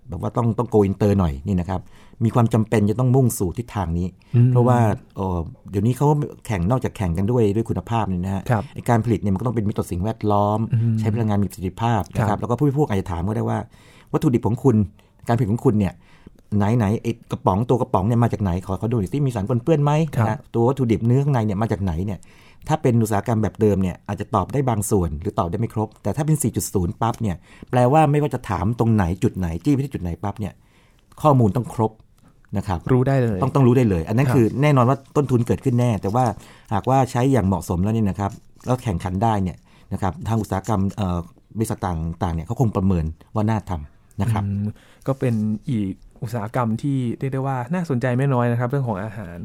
[0.09, 1.81] แบบว่าต้องต้อง go inter หน่อยนี่นะครับ
[2.23, 4.07] มีความจำเป็นจะต้องมุ่งสู่ทิศทางนี้
[4.51, 4.77] เพราะว่า
[5.15, 5.39] เอ่อ
[5.71, 6.07] เดี๋ยวนี้เขา
[6.45, 10.59] แข่งนอกจากแข่งกันด้วยด้วยคุณภาพเนี่ยนะฮะครับไอ้การผลิตเนี่ยมันก็ต้องเป็นมิตรต่อสิ่งแวดล้อม
[10.99, 13.59] ใช้พลังงานมีประสิทธิภาพนะคครัรับบแล้วก็ผู้บริโภคอาจจะถามก็ได้ว่า
[14.13, 14.75] วัตถุดิบของคุณ
[15.27, 15.93] การผลิตของคุณเนี่ย
[16.57, 22.19] ไหนไหนไอ้กระป๋องตัวกระป๋องเนี่ยมาจากไหนขอขอดูหน่อยสิมีสารปนเปื้อนไหมครับนะฮะตัววัตถุดิบเนื้อข้างในเนี่ยมาจากไหนเนี่ย
[22.67, 26.37] ถ้าเป็นอุตสาหกรรมแบบเดิมเนี่ยอาจจะตอบได้บางส่วนหรือตอบได้ไม่ครบ แต่ถ้าเป็น
[26.69, 27.35] 4.0 ปั๊บเนี่ย
[27.69, 30.53] แปลว่าไม่ว่าจะถามตรงไหนจุดไหนจี้ไปที่จุดไหนปั๊บเนี่ย
[31.21, 31.91] ข้อมูลต้องครบ
[32.57, 36.25] นะครับรู้ได้เลยต้องต้องรู้ได้เลย อันนั้นครับคือแน่นอนว่าต้นทุนเกิดขึ้นแน่ แต่ว่า
[36.73, 38.31] หากว่าใช้อย่างเหมาะสมแล้วเนี่ยนะครับ
[38.65, 39.57] แล้วแข่งขันได้เนี่ย
[39.93, 41.19] นะครับทางอุตสาหกรรมเอ่อ
[41.57, 43.05] บริษัทต่างๆเนี่ยเขาคงประเมิน
[43.35, 44.65] ว่าน่าทำนะครับอืม
[45.07, 45.33] ก็เป็น
[45.69, 45.93] อีก
[46.23, 49.37] อุตสาหกรรมที่เรียกได้ว่าน่าสนใจไม่น้อยนะครับ เรื่องของอาหาร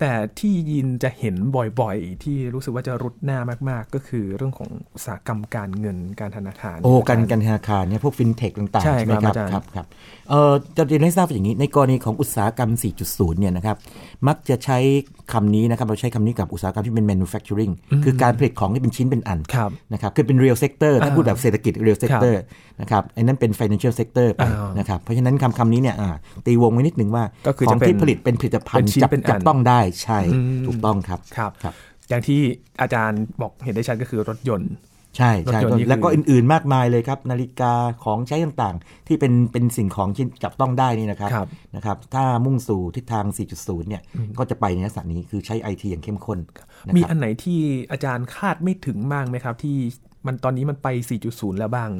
[0.00, 1.34] แต่ที่ยินจะเห็น
[1.80, 3.38] บ่อยๆ ที่รู้สึกว่าจะรุดหน้า
[3.68, 9.86] มากๆ ก็คือเรื่องของอุตสาหกรรมการเงินการธนาคารโอ้อาจการย์การธนาคารเนี่ยพวกฟินเทคต่างใช่ๆใช่ไหมครับครับอาจารย์ครับครับ
[10.30, 12.70] เอ่อจะเรียนให้ทราบอย่างนี้ในกรณีของอุตสาหกรรม
[13.06, 13.76] 4.0 เนี่ยนะครับ
[14.28, 14.78] มักจะใช้
[15.32, 17.72] คำนี้นะครับเราใช้คำนี้กับอุตสาหกรรมที่เป็น manufacturing
[18.04, 22.34] คือการผลิตของที่เป็นชิ้นเป็นอันครับนะครับคือเป็น real sector ถ้าอ่าพูดแบบเศรษฐกิจ real sector
[22.80, 26.10] นะครับไอ้นั้นเป็น financial sector ไปอ่านนะครับเพราะฉะนั้นคำคำนี้เนี่ยอ่า
[26.46, 31.74] ตีวงไว้นิดหนึ่งว่าก็คือขจะองเป็นที่ผลิตเป็นผลิตภัณเป็นฑ์ชิ้นจับเป็นอันจับต้องได้ใช่อืมถูกต้องครับครับครับ
[32.08, 32.40] อย่างที่
[32.80, 34.72] อาจารย์บอกเห็นได้ชัดก็คือรถยนต์
[35.16, 37.72] ใช่ใช่รถยนต์นี่คือแล้วก็อื่นๆมากมายเลยครับ นาฬิกา
[38.04, 43.24] ของใช้ต่างๆ ที่เป็นเป็นสิ่งของที่จับต้องได้นี่นะครับครับนะครับถ้ามุ่งสู่ทิศทาง
[43.58, 44.02] 4.0 เนี่ย
[44.38, 46.38] ก็จะไปในลักษณะนี้คือใช้ไอทีอย่างเข้มข้น
[46.84, 47.60] นะมีครับอันไหนที่
[47.92, 49.76] อาจารย์คาดไม่ถึงบ้างไหมครับ ที่
[50.26, 50.88] มันตอนนี้มันไป
[51.24, 51.90] 4.0 แล้วบ้าง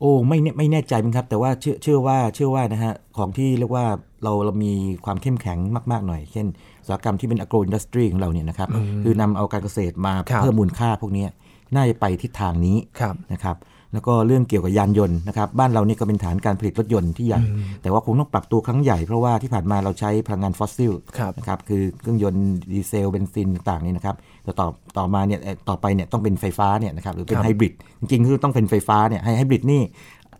[0.00, 3.86] โอ้ไม่แน่ไม่แน่ใจมั้งครับ แต่ว่าเชื่อเชื่อว่าเชื่อว่านะฮะของที่เรียกว่า
[4.22, 4.72] เราเรามี
[5.04, 5.58] ความเข้มแข็ง
[5.92, 6.46] มาก ๆหน่อย เช่น
[6.84, 8.68] อุตสาหกรรมที่เป็น agro industry ของเราเนี่ยนะครับ
[9.02, 11.28] คือนำเอาการเกษตรมาครับเพิ่มมูลค่าพวกเนี้ย
[11.74, 13.58] น่าจะไปทิศทางนี้ครับนะครับ
[13.92, 17.40] แล้วก็เรื่องเกี่ยวกับยานยนต์นะครับบ้านเรานี่ก็เป็นฐานการผลิตรถยนต์ที่ใหญ่
[17.82, 29.82] แต่ว่าคงต้องปรับตัวครั้งใหญ่เพราะว่าที่ผ่านมาเราใช้พลังงานฟอสซิลครับนะครับคือเครื่องยนต์ดีเซลเบนซินต่างๆนี่นะครับแต่ต่อต่อมาเนี่ยเอ่อต่อไปเนี่ยต้องเป็นไฟฟ้าเนี่ยนะครับหรือเป็นครับไฮบริดจริงๆคือต้องเป็นไฟฟ้าเนี่ยไฮบริดนี่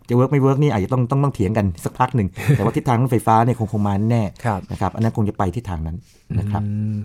[0.09, 5.97] จะ work ไม่ work นี่อาจจะต้องต้องต้องเถียงกันสักพักหนึ่ง แต่ว่าทิศทางของไฟฟ้าเนี่ยคงคงมาแน่ครับนะครับอันนั้นคงจะไปทิศทางนั้น
[6.39, 6.97] นะครับอืม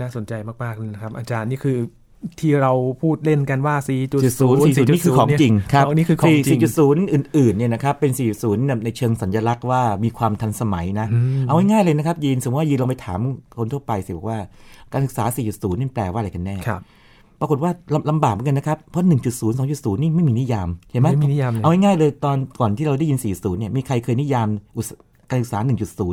[0.00, 1.78] น่าสนใจมากๆเลยนะครับ อาจารย์นี่คือ
[2.40, 11.06] ที่เราพูดเล่นกันว่า 4.0 4.0นี่คือของจริงครับนี่คือของจริง4.0 อื่นๆเนี่ยนะครับเป็น 4.0 ในเชิงสัญลักษณ์ว่ามีความทันสมัยนะ
[11.46, 13.20] เอาง่ายๆเลยนะครับยีนสมมติว่ายีนเราไปถาม
[13.58, 14.38] คนทั่วไปซิบอกว่า
[14.92, 16.82] การศึกษา 4.0 นี่แปลว่าอะไรกันแน่ครับ
[17.40, 19.10] ปรากฏว่าลำลำบากเหมือนกันนะครับ เพราะ 1.0
[19.58, 24.90] 2.0 นี่ไม่มีนิยาม เห็นไหมไม่มีนิยามเลยเอาง่ายๆเลยตอนก่อนที่เราได้ยิน 40 เนี่ย มีใครเคยนิยามอุตส
[25.30, 25.68] การศึกษา 1.0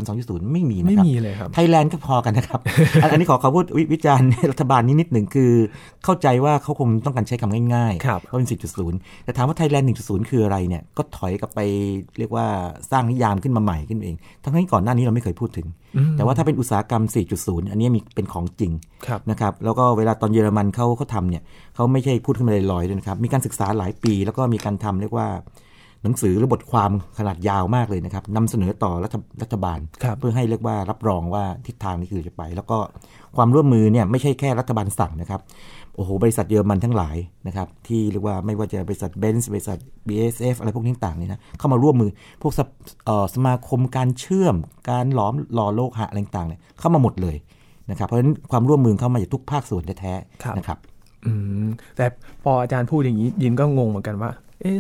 [0.08, 2.60] 2.0 ไม่มีนะไม่ครับมีเลยครับไทยแลนด์ก็พอกันนะครับ
[3.04, 5.52] อันอันนี้ขอขอพูดวิวิจารณ์รัฐบาลนี้นิดหนึ่งคือ
[6.04, 8.50] เข้าใจว่าเขาคงต้องการใช้คำง่ายๆครับเพราะเป็น
[8.88, 11.60] 4.0แต่ถามว่าไทยแลนด์ 1.0 คืออะไรเนี่ยก็ถอยกลับไป
[12.20, 12.46] เรียกว่า
[12.92, 15.68] สร้างนิยามขึ้นมาใหม่ขึ้นเอง ทั้งที่ก่อนหน้านี้เราไม่เคยพูดถึง
[16.18, 17.04] แต่ว่าถ้าเป็นอุตสาหกรรม
[17.38, 18.72] 4.0 อันนี้มีเป็นของจริง
[19.08, 21.44] ครับนะครับแล้วก็เวลาตอนเยอรมันเขาเขาทำเนี่ย
[21.76, 25.28] เขาไม่ใช่พูดขึ้นมาลอยๆด้วยนะครับมีการศึกษาหลายปี แล้วก็มีการทำเรียกว่า
[26.04, 32.78] หนังสือหรือบทความขนาดยาวมากเลยนะครับนำเสนอต่อรัฐรัฐบาลครับเพื่อให้เรียกว่ารับรองว่าทิศทางนี้คือจะไป แล้วก็
[33.36, 35.42] ความร่วมมือเนี่ยไม่ใช่แค่รัฐบาลสั่งนะครับ
[35.96, 42.68] โอ้โหบริษัทเยอรมันทั้งหลายนะครับที่เรียกว่าไม่ว่าจะบริษัทเบนซ์บริษัท BASF อะไรพวกนี้ต่างๆเนี่ยนะเข้ามาร่วมมือพวกสภ
[43.06, 44.56] เอ่อสมาคมการเชื่อม
[44.90, 47.36] การหลอมหล่อโลหะอะไรต่างๆเนี่ยเข้ามาหมดเลย
[47.90, 50.78] นะครับเพราะฉะนั้นความร่วมมือเข้ามาจากทุกภาคส่วนแท้ครับๆนะครับ
[51.26, 51.32] อื
[51.66, 52.06] มแต่
[52.44, 54.32] พออาจารย์พูดอย่างนี้ยินก็งงเหมือนกันว่า
[54.62, 54.76] เอ๊ะ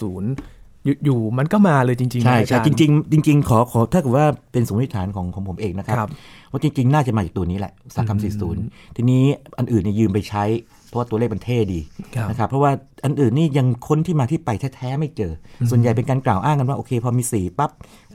[0.00, 6.10] 4.0 อยู่อยู่มันก็มาเลยจริงๆใช่นะอาใช่จารย์จริงๆจริง ๆ ขอขอถ้าเกิดว่าเป็นสมมติฐานของของผมเองนะครับครับ
[6.50, 8.18] ว่าจริง ๆ น่าจะมาจากตัวนี้แหละอุตสาหกรรม
[8.56, 9.22] 40ทีนี้
[9.58, 10.44] อันอื่นเนี่ยยืมไปใช้
[10.90, 11.80] เพราะว่าตัวเลขมันเท่ดี
[12.14, 12.72] ครับนะครับเพราะว่า
[13.04, 17.70] อันอื่นนี่ยังค้นที่มาที่ไปแท้ๆไม่เจออส่วนใหญ่เป็นการกล่าวอ้างกันว่าโอเคพอมี 4 ปั๊บ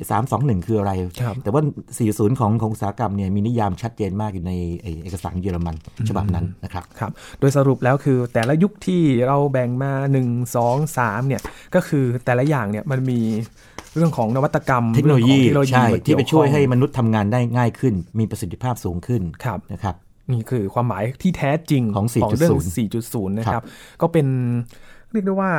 [0.09, 1.61] 3 2 1 คืออะไรครับแต่ว่า
[1.99, 5.75] 40 ของของอุตสาหกรรมเนี่ยมีนิยามชัดเจนมากอยู่ในไอ้เอกสารเยอรมัน
[6.09, 9.91] ฉบับนั้นนะครับครับ โดยสรุปแล้วคือแต่ละยุคที่เราแบ่งมา
[10.25, 11.41] 1 2 3เนี่ย
[11.75, 13.19] ก็คือแต่ละอย่างเนี่ยมันมี
[13.95, 19.95] เรื่องของนวัตกรรมเทคโนโลยีเรื่องของเทคโนโลยีใช่มาเกี่ที่ยวไปช่วยข้องให้มนุษย์ทำงานได้ง่ายขึ้น มีประสิทธิภาพสูงขึ้นครับนะครับ
[20.31, 22.07] นี่คือความหมายที่แท้จริงของ
[22.39, 23.65] เรื่อง 4.0 4.0นะคครัรับบ
[24.01, 24.27] ก็เป็น
[25.11, 25.51] เรียกได้ว่า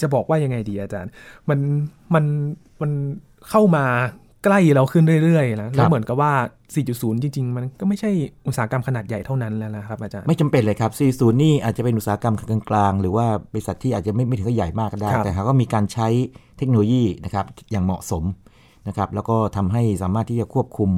[0.00, 1.10] จะบอกว่ายังไงดีอาจารย์
[1.48, 1.58] มัน
[2.14, 2.24] มัน
[2.80, 2.90] มัน
[3.50, 3.84] เข้ามา
[4.44, 6.32] ใกล้เราขึ้นเรื่อยๆนะแล้วเหมือนกับว่า
[6.76, 8.10] 4.0 จริง ๆ มันก็ไม่ใช่
[8.46, 10.92] อุตสาหกรรมขนาดใหญ่เท่านั้นแล้วนะครับอาจารย์ไม่จำเป็นเลยครับ
[11.30, 12.34] 40 นี่อาจจะเป็นอุตสาหกรรม
[12.70, 16.08] กลางๆ หรือว่าบริษัทที่อาจจะไม่ไม่ถึงกับใหญ่มากก็ได้ครับแต่หากว่ามีการใช้
[16.58, 18.24] เทคโนโลยีนะครับอย่างเหมาะสม
[18.88, 20.90] นะครับแล้วก็ทำให้สามารถที่จะควบคุม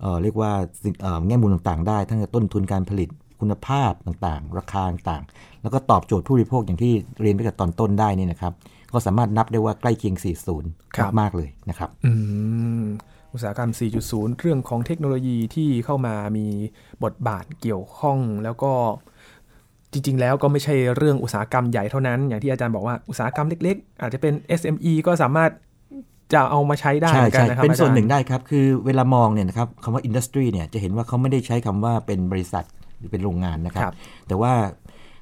[0.00, 0.50] เอ่อเรียกว่า
[0.82, 3.08] สิ่งเอ่อแง่มุมต่างๆ ได้ทั้งต้นทุนการผลิต
[3.40, 8.52] คุณภาพต่างๆ ราคาต่างๆ แล้วก็ตอบโจทย์ผู้บริโภคอย่างที่เรียนไปกับตอนต้นได้นี่นะครับ
[8.92, 10.16] ก็สามารถนับได้ว่าใกล้เคียง
[10.64, 12.12] 40 มากๆเลยนะครับอื
[12.82, 12.84] ม
[13.32, 13.70] อุตสาหกรรม
[14.04, 16.46] 4.0 เรื่องของเทคโนโลยีที่เข้ามามี
[17.04, 18.72] บทบาทเกี่ยวข้องแล้วก็
[19.92, 25.50] จริง ๆ แล้วก็ไม่ใช่เรื่องอุตสาหกรรมใหญ่เท่านั้น อย่างที่อาจารย์บอกว่าอุตสาหกรรมเล็ก ๆ อาจจะเป็น SME ก็สามารถ
[26.32, 32.64] จะเอามาใช้ได้ใช่เหมือนกันใช่นะครับเป็นส่วนหนึ่งอาจารย์ได้ครับ คือเวลามองเนี่ยนะครับคำว่าอินดัสทรีเนี่ยจะเห็นว่าเขาไม่ได้ใช้คำว่าเป็นบริษัท
[32.98, 33.94] หรือเป็นโรงงานนะครับครับ
[34.28, 34.52] แต่ว่า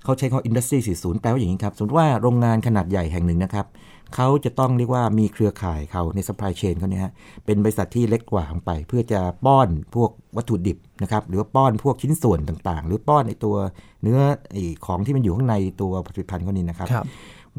[0.05, 3.67] เขาใช้คำว่าอินดัสทรี40 แปลว่าอย่างนี้ครับ สมมติว่าโรงงานขนาดใหญ่แห่งหนึ่งนะครับ
[4.15, 7.13] เขาจะต้องเรียกว่ามีเครือข่ายเขาใน supply chain เขาเนี่ยฮะ
[7.45, 13.55] เป็นบริษัทที่เล็กกว่าลงไป เพื่อจะป้อนพวกวัตถุดิบนะครับหรือว่าป้อนพวกชิ้นส่วนต่างๆ หรือป้อนไอตัว
[14.03, 14.19] เนื้อ
[14.51, 17.05] ไอ้ของที่มันอยู่ข้างในตัวผลิตภัณฑ์เขานี่นะครับครับ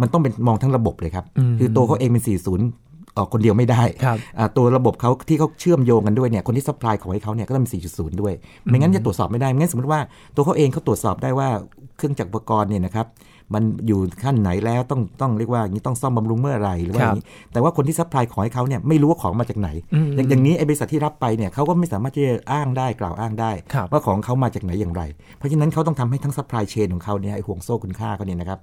[0.02, 2.87] มันต้องเป็นมองทั้งระบบเลยครับอืมคือตัวเขาเองเป็น 40
[3.18, 8.34] ออกคนเดียวไม่ได้ครับอ่าตัวระบบเขาที่เขาเชื่อมโยงกันด้วยเนี่ยคนที่ supply ของให้เขาเนี่ยก็ต้องเป็น4.0 ด้วย
[8.66, 10.00] ไม่งั้นจะตรวจสอบไม่ได้ไม่งั้นสมมติว่า
[10.36, 11.50] ตัวเขาเองเขาตรวจสอบได้ว่า
[11.98, 13.08] เครื่องจักรอุปกรณ์เนี่ยนะครับ
[13.54, 25.02] มันอยู่ขั้นไหนแล้วต้องต้องเรียกว่าอย่างนี้ต้องซ่อมบำรุงเมื่อไหร่หรือว่าอย่างนี้แต่ว่าคนที่ supply ของให้เขาเนี่ยไม่รู้ว่าของมาจากไหนอืมอย่างอย่างนี้ไอ้บริษัทที่รับไปเนี่ยเขาก็ไม่สามารถที่จะอ้างได้กล่าวอ้างได้ครับว่าของเขามาจากไหนอย่างไร
[25.38, 28.60] เพราะฉะนั้นเขาต้องทำให้ทั้ง supply chain ของเขาเนี่ยไอ้ห่วงโซ่คุณค่าเขาเนี่ยนะครับ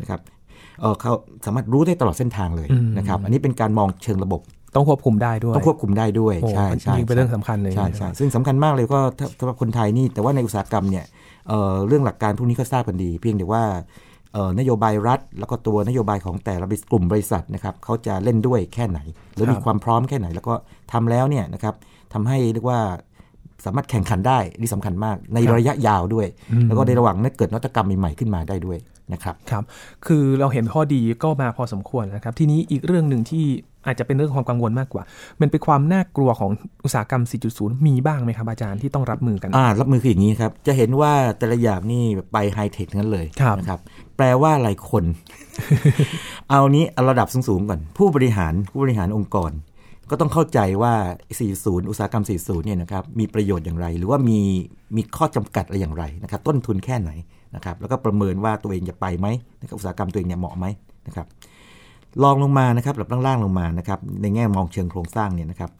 [0.00, 0.20] นะครับ
[0.80, 1.12] เออเขา
[1.46, 4.40] สามารถรู้ได้ตลอดเส้นทางเลยอืมนะครับ อันนี้เป็นการมองเชิงระบบ
[4.74, 11.04] ต้องควบคุมได้ด้วยต้องควบคุมได้ด้วยโอ้ใช่ใช่ยิ่งเป็นเรื่องสำคัญเลยใช่ใช่ซึ่งสำคัญมากเลยก็ถ้าสำหรับคนไทยนี่แต่ว่าในอุตสาหกรรมเนี่ย
[11.48, 13.64] เอ่อเรื่องหลักการพวกนี้ก็ทราบกันดี เพียงแต่ว่า
[14.32, 19.00] เอ่อนโยบายรัฐ แล้วก็ตัวนโยบายของแต่ละกลุ่มบริษัทนะครับเขาจะเล่นด้วยแค่ไหน
[19.34, 20.54] หรือมีความพร้อมแค่ไหน แล้วก็
[20.92, 21.74] ทำแล้วเนี่ยนะครับ
[22.12, 22.80] ทำให้เรียกว่า
[23.64, 26.26] สามารถแข่งขันได้นี่สำคัญมากในระยะยาวด้วย
[26.66, 28.78] แล้วก็ในระหว่างนั้นเกิดนวัตกรรมใหม่ๆขึ้นมาได้ด้วย
[29.12, 29.64] นะครับครับ
[30.06, 33.44] คือเราเห็นข้อดีก็มาพอสมควรนะครับ ทีนี้อีกเรื่องหนึ่งที่
[33.86, 35.02] อาจจะเป็นเรื่องความกังวลมากกว่า
[35.40, 36.50] มันเป็นความน่ากลัวของ
[36.84, 37.22] อุตสาหกรรม
[37.54, 43.80] 4.0 มีบ้างไหมครับอาจารย์ที่ต้องรับมือกัน อ่า รับมือคืออย่างนี้ครับ จะเห็นว่าแต่ละอย่างนี่ไปไฮเทคนั้นเลยครับนะครับ
[44.16, 45.04] แปลว่าอะไรคน
[46.50, 49.52] เอานี้เอาระดับสูงๆก่อน ผู้บริหารผู้บริหารองค์กร
[50.10, 50.94] ก็ต้องเข้าใจว่า
[51.42, 54.40] 40 อุตสาหกรรม 40 เนี่ยนะครับ มีประโยชน์อย่างไร หรือว่ามี
[54.96, 57.10] มีข้อจำกัดอะไรอย่างไรนะครับ ต้นทุนแค่ไหน
[57.54, 59.26] นะครับแล้วก็ประเมินว่าตัวเองจะไปไหม
[59.60, 60.66] นะครับอุตสาหกรรมตัวเองเนี่ยเหมาะไหม
[61.06, 61.26] นะครับ
[62.22, 65.70] ลองลงมานะครับแบบล่างๆลงมานะครับในแง่มองเชิงโครงสร้างเนี่ยนะครับ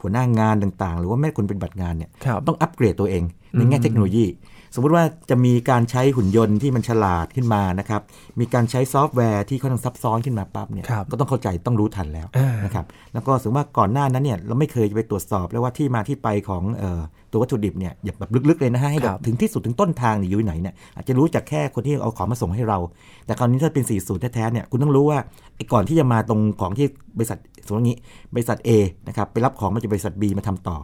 [0.00, 3.22] หัวหน้างานต่างๆ หรือว่าแม่คนเป็นบัตรงานเนี่ยครับต้องอัปเกรดตัวเอง
[3.56, 4.26] ในแง่เทคโนโลยี
[4.74, 8.02] สมมุติว่าจะมีการใช้หุ่นยนต์ที่มันฉลาดขึ้นมานะครับ
[8.40, 22.78] มีการใช้ซอฟต์แวร์ที่ค่อนข้างซับซ้อนขึ้นมาปั๊บเนี่ยครับก็ต้องเข้าใจต้องรู้ทันแล้วอ่านนะครับ แล้วก็สมมติว่าก่อนหน้านั้นเนี่ยเราไม่เคยจะไปตรวจสอบเลยว่าที่มาที่ไปของเอ่อตัววัตถุดิบเนี่ยอย่าแบบลึกๆเลยนะฮะให้แบครับบถึงที่สุดถึงต้นทางเนี่ยอยู่ไหนเนี่ยอาจจะรู้จากแค่คนที่เอาของมาส่งให้เรา
[23.26, 25.18] แต่คราวนี้ถ้าเป็น 40 แท้ๆเนี่ยคุณต้องรู้ว่า
[25.56, 26.86] ไอ้ก่อนที่จะมาตรงของที่
[27.18, 27.98] บริษัทสมมติอย่างนี้
[28.34, 28.70] บริษัท A
[29.08, 30.76] นะครับไปรับของมาจากบริษัท B มาทำต่อ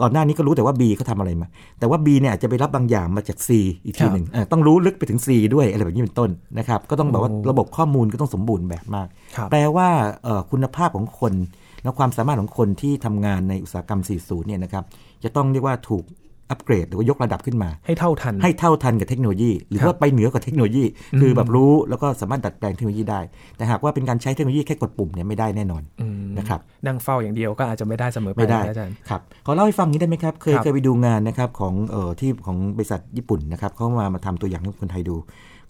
[0.00, 1.46] ก่อนหน้านี้ก็รู้แต่ว่า B เขาทำอะไรมา
[1.78, 3.50] แต่ว่า B เนี่ยอาจจะไปรับบางอย่างมาจาก C
[3.84, 9.88] อีกทีหนึ่งเออต้องรู้ลึกไปถึง C ด้วยอะไรแบบนี้เป็นต้นนะครับก็ต้องแบบว่าโอ้ระบบข้อมูลก็ต้องสมบูรณ์แบบมากครับแปลว่า
[10.24, 11.34] เอ่อคุณภาพของคน
[11.82, 14.84] และความสามารถของคนที่ทำงานในอุตสาหกรรม 40 เนี่ยนะครับ
[15.24, 16.04] จะต้องเรียกว่าถูก
[16.50, 20.84] อัปเกรดหรือว่ายกระดับขึ้นมา ให้เท่าทัน ให้เท่าทันกับเทคโนโลยี หรือครับว่าไปเหนือกว่าเทคโนโลยี
[21.20, 23.20] คือแบบรู้แล้วก็สามารถดัดแปลงเทคโนโลยีได้
[23.56, 35.16] แต่หากว่าเป็นการใช้เทคโนโลยีแค่กดปุ่มเนี่ยไม่ได้แน่นอนอืมนะครับนั่งเฝ้าอย่างเดียวก็อาจจะไม่ได้เสมอไปไม่ได้นะอาจารย์ครับขอเล่าให้ฟังนี้ได้ไหมครับ เคยครับเคยไปดูงานนะครับของเอ่อที่ของบริษัทญี่ปุ่นนะครับเขามามาทำตัวอย่างให้คนไทยดู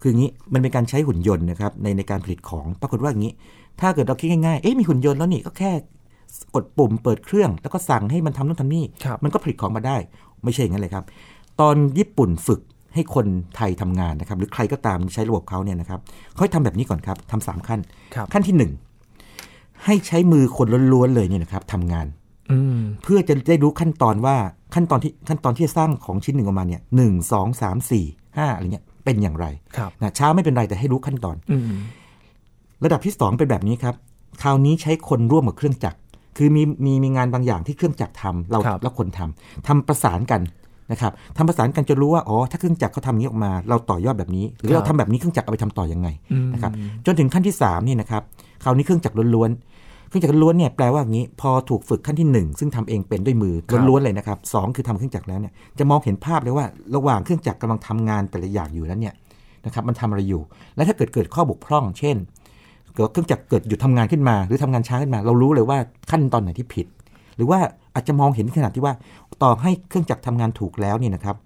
[0.00, 3.32] คืออย่างนี้มันเป็นการใช้หุ่นยนต์นะครับในในการผลิตของปรากฏว่าอย่างนี้
[3.80, 5.72] ถ้าเกิดเราคิดง่ายๆเอ๊ะมีหุ่นยนต์แล้วนี่ก็แค่
[6.54, 9.96] กดปุ่มเปิดเครื่องแล้วก็สั่งให้มันทำนู่นทำนี่ครับมันก็ผลิตของมาได้
[10.44, 11.04] ไม่ใช่อย่างนั้นเลยครับ
[11.60, 12.60] ตอนญี่ปุ่นฝึก
[12.94, 16.00] ให้คนไทยทำงานนะครับ หรือใครก็ตามใช้ระบบเขาเนี่ยนะครับ
[16.32, 17.80] เขาให้ทำแบบนี้ก่อนครับทำสามขั้น
[18.14, 18.72] ครับขั้นที่หนึ่ง
[19.84, 22.06] ให้ใช้มือคนล้วนๆเลยเนี่ยนะครับทำงาน
[22.50, 24.36] อืมเพื่อจะได้รู้ขั้นตอนว่า
[24.74, 28.04] ขั้นตอนที่ขั้นตอนที่จะสร้างของชิ้นหนึ่งออกมาเนี่ยหนึ่งสองสามสี่
[28.36, 29.46] ห้าอะไรเงี้ยเป็นอย่างไร
[29.76, 31.72] ครับนะช้าไม่เป็นไรแต่ให้รู้ขั้นตอนอืม
[32.84, 33.94] ระดับที่สองเป็นแบบนี้ครับ
[34.42, 35.98] คราวนี้ใช้คนร่วมกับเครื่องจักร
[36.38, 40.40] คือมีมีมีงานบางอย่างที่เครื่องจักรทำเราครับแล้วคนทำทำประสานกัน
[40.92, 46.72] นะครับทำประสานกันจะรู้ว่าอ๋อถ้าเครื่องจักรเขาทำอย่างนี้ออกมาเราต่อยอดแบบนี้ หรือเราทำแบบนี้เครื่องจักรเอาไปทำต่อยังไงอืมนะครับ
[47.06, 48.22] จนถึงขั้นที่3นี่นะครับ
[48.64, 56.64] คราวนี้เครื่องจักรล้วนๆเครื่องจักรล้วนเนี่ยแปลว่าอย่างนี้พอถูกฝึกขั้นที่ 1 ซึ่งทำเองเป็นด้วยมือครับล้วนๆเลยนะครับสองคือทำเครื่องจักรแล้วเนี่ยจะมองเห็นภาพเลยว่า
[56.96, 59.14] ระหว่างเครื่องจักรกำลังทำงานแต่ละอย่างอยู่นั้นเนี่ย
[59.66, 60.42] นะครับมันทำอะไรอยู่
[60.76, 65.78] และถ้าเกิดเกิดข้อบกพร่อง เช่นเกิดเครื่องจักรเกิดหยุดทำงานขึ้นมา หรือทำงานช้าขึ้นมา เรารู้เลยว่า
[66.10, 66.86] ขั้นตอนไหนที่ผิด
[67.36, 67.58] หรือว่า
[67.94, 68.94] อาจจะมองเห็นขนาดที่ว่า
[69.42, 71.36] ต่อให้เครื่องจักรทำงานถูกแล้วเนี่ยนะครับ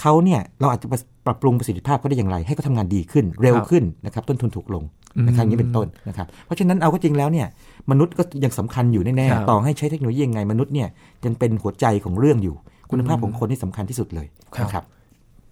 [0.00, 0.88] เขาเนี่ยเราอาจจะ
[1.26, 4.84] ปรับปรุงประสิทธิภาพเขาได้อย่างไร ให้เขาทำงานดีขึ้นเร็วขึ้นนะครับ ต้นทุนถูกลง
[5.26, 7.46] นะครับอย่างนี้เป็นต้นนะครับ เพราะฉะนั้นเอาก็จริงแล้วเนี่ย
[7.90, 10.88] มนุษย์ก็ยังสำคัญอยู่แน่ครับๆต่อให้ใช้เทคโนโลยียังไงมนุษย์เนี่ย
[11.24, 12.54] ยังเป็นหัวใจของเรื่องอยู่
[12.90, 14.26] คุณภาพของคนที่สำคัญที่สุดเลย
[14.62, 14.84] นะครับ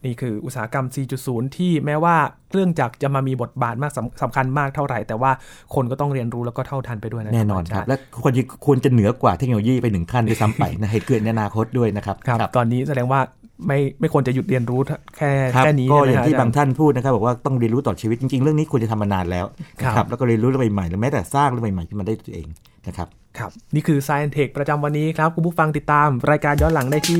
[0.06, 0.86] นี่คืออุตสาหกรรม
[1.20, 2.16] 4.0 ที่แม้ว่า
[2.50, 5.30] เครื่องจักรจะมามีบทบาทมากสำสำคัญมากเท่าไหร่ แต่ว่า
[5.74, 13.20] คนก็ต้องเรียนรู้แล้วก็เท่าทันไปด้วยนะแน่นอนครับ และควรจะควรจะเหนือกว่าเทคโนโลยีไปหนึ่งขั้นด้วยซ้ำไปนะให้เกิดในอนาคตด้วยนะครับครับ ตอนนี้แสดงว่า
[13.66, 14.80] ไม่ไม่ควรจะหยุดเรียนรู้
[15.18, 19.46] แค่ครับแค่นี้ก็ใช่ไหมอย่างที่อาจารย์บางท่านพูดนะครับบอกว่าต้องเรียนรู้ต่อชีวิตจริงๆ เรื่องนี้ควรจะทำมานานแล้ว
[19.82, 22.46] ครับนะครับแล้วก็เรียนรู้เรื่องใหม่ๆหรือแม้แต่สร้างเรื่องใหม่ๆขึ้นมาได้ตัวเอง
[22.86, 27.18] นะครับครับนี่คือ Science Tech ประจำวันนี้ครับ คุณผู้ฟังติดตามรายการย้อนหลังได้ที่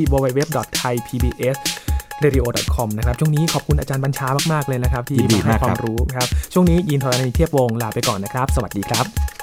[2.22, 9.35] www.thaipbsradio.com นะครับ ช่วงนี้ขอบคุณอาจารย์บัญชามาก ๆ เลยนะครับ ที่ยินดีมาให้มากคครัวาบมรู้ครับ ช่วงนี้ยินทรณีเทียบวงศ์ลาไปก่อนนะครับ สวัสดีครับ